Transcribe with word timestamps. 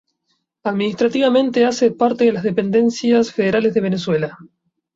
Administrativamente 0.63 1.63
hace 1.63 1.91
parte 1.91 2.25
de 2.25 2.31
las 2.31 2.41
Dependencias 2.41 3.31
Federales 3.31 3.75
de 3.75 3.81
Venezuela. 3.81 4.39